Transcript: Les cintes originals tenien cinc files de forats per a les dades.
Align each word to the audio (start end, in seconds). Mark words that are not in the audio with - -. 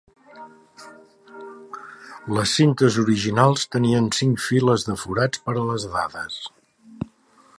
Les 2.37 2.55
cintes 2.61 2.97
originals 3.03 3.67
tenien 3.77 4.09
cinc 4.21 4.43
files 4.47 4.89
de 4.91 4.99
forats 5.05 5.43
per 5.49 5.57
a 5.63 5.69
les 5.71 5.89
dades. 5.97 6.41